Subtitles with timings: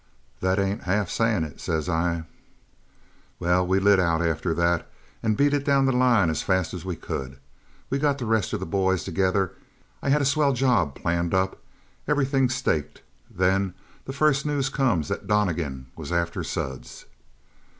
[0.39, 2.23] "'That ain't half sayin' it,' says I.
[3.39, 4.89] "Well, we lit out after that
[5.21, 7.37] and beat it down the line as fast as we could.
[7.91, 9.51] We got the rest of the boys together;
[10.01, 11.61] I had a swell job planned up.
[12.07, 13.03] Everything staked.
[13.29, 13.75] Then,
[14.05, 17.05] the first news come that Donnegan was after Suds.